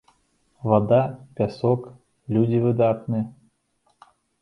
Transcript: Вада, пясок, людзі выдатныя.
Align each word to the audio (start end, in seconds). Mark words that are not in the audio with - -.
Вада, 0.71 1.01
пясок, 1.41 1.81
людзі 2.37 2.65
выдатныя. 2.67 3.25